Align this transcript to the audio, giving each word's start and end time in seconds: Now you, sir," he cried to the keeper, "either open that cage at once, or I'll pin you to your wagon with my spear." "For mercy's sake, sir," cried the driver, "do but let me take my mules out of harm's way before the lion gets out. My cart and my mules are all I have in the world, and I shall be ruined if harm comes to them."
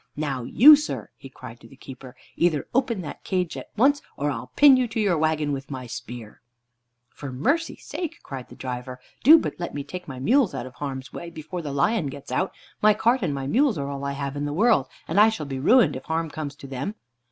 Now 0.17 0.41
you, 0.41 0.75
sir," 0.75 1.11
he 1.15 1.29
cried 1.29 1.59
to 1.59 1.67
the 1.67 1.75
keeper, 1.75 2.15
"either 2.35 2.67
open 2.73 3.01
that 3.01 3.23
cage 3.23 3.55
at 3.55 3.69
once, 3.77 4.01
or 4.17 4.31
I'll 4.31 4.49
pin 4.55 4.75
you 4.75 4.87
to 4.87 4.99
your 4.99 5.15
wagon 5.15 5.51
with 5.51 5.69
my 5.69 5.85
spear." 5.85 6.41
"For 7.11 7.31
mercy's 7.31 7.85
sake, 7.85 8.15
sir," 8.15 8.19
cried 8.23 8.49
the 8.49 8.55
driver, 8.55 8.99
"do 9.23 9.37
but 9.37 9.53
let 9.59 9.75
me 9.75 9.83
take 9.83 10.07
my 10.07 10.17
mules 10.17 10.55
out 10.55 10.65
of 10.65 10.73
harm's 10.73 11.13
way 11.13 11.29
before 11.29 11.61
the 11.61 11.71
lion 11.71 12.07
gets 12.07 12.31
out. 12.31 12.51
My 12.81 12.95
cart 12.95 13.21
and 13.21 13.31
my 13.35 13.45
mules 13.45 13.77
are 13.77 13.89
all 13.91 14.03
I 14.03 14.13
have 14.13 14.35
in 14.35 14.45
the 14.45 14.53
world, 14.53 14.87
and 15.07 15.19
I 15.19 15.29
shall 15.29 15.45
be 15.45 15.59
ruined 15.59 15.95
if 15.95 16.05
harm 16.05 16.31
comes 16.31 16.55
to 16.55 16.65
them." 16.67 16.95